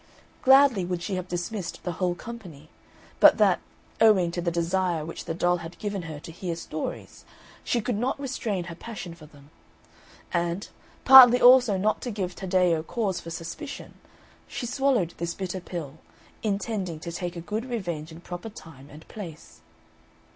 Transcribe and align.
Gladly 0.41 0.83
would 0.83 1.03
she 1.03 1.13
have 1.13 1.27
dismissed 1.27 1.83
the 1.83 1.91
whole 1.91 2.15
company, 2.15 2.69
but 3.19 3.37
that, 3.37 3.59
owing 4.01 4.31
to 4.31 4.41
the 4.41 4.49
desire 4.49 5.05
which 5.05 5.25
the 5.25 5.35
doll 5.35 5.57
had 5.57 5.77
given 5.77 6.01
her 6.09 6.19
to 6.21 6.31
hear 6.31 6.55
stories, 6.55 7.23
she 7.63 7.81
could 7.81 7.97
not 7.99 8.19
restrain 8.19 8.63
her 8.63 8.73
passion 8.73 9.13
for 9.13 9.27
them. 9.27 9.51
And, 10.33 10.67
partly 11.05 11.39
also 11.39 11.77
not 11.77 12.01
to 12.01 12.09
give 12.09 12.33
Taddeo 12.33 12.81
cause 12.81 13.19
for 13.21 13.29
suspicion, 13.29 13.93
she 14.47 14.65
swallowed 14.65 15.13
this 15.17 15.35
bitter 15.35 15.59
pill, 15.59 15.99
intending 16.41 16.99
to 17.01 17.11
take 17.11 17.35
a 17.35 17.39
good 17.39 17.65
revenge 17.69 18.11
in 18.11 18.21
proper 18.21 18.49
time 18.49 18.89
and 18.89 19.07
place. 19.07 19.61